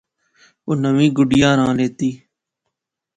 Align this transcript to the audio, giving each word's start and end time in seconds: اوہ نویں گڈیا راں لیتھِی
اوہ 0.65 0.73
نویں 0.81 1.09
گڈیا 1.17 1.49
راں 1.57 1.73
لیتھِی 1.77 2.09